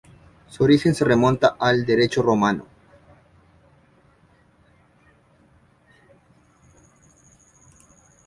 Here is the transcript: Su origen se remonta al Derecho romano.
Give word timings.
Su 0.47 0.63
origen 0.63 0.95
se 0.95 1.05
remonta 1.05 1.57
al 1.59 1.85
Derecho 1.85 2.23
romano. 2.23 2.65